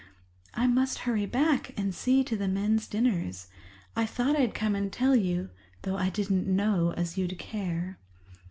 "I 0.55 0.65
must 0.65 0.97
hurry 1.05 1.27
back 1.27 1.75
and 1.77 1.93
see 1.93 2.23
to 2.23 2.35
the 2.35 2.47
men's 2.47 2.87
dinners. 2.87 3.49
I 3.95 4.07
thought 4.07 4.35
I'd 4.35 4.55
come 4.55 4.73
and 4.73 4.91
tell 4.91 5.15
you, 5.15 5.51
though 5.83 5.95
I 5.97 6.09
didn't 6.09 6.47
know 6.47 6.91
as 6.97 7.19
you'd 7.19 7.37
care." 7.37 7.99